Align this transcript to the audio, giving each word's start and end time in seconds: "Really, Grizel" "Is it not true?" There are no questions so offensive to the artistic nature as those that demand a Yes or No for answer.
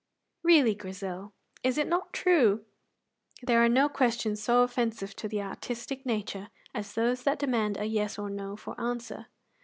"Really, 0.41 0.73
Grizel" 0.73 1.31
"Is 1.63 1.77
it 1.77 1.85
not 1.87 2.11
true?" 2.11 2.65
There 3.43 3.63
are 3.63 3.69
no 3.69 3.87
questions 3.87 4.41
so 4.41 4.63
offensive 4.63 5.15
to 5.17 5.27
the 5.27 5.43
artistic 5.43 6.07
nature 6.07 6.49
as 6.73 6.93
those 6.95 7.21
that 7.21 7.37
demand 7.37 7.77
a 7.77 7.85
Yes 7.85 8.17
or 8.17 8.31
No 8.31 8.55
for 8.55 8.73
answer. 8.81 9.27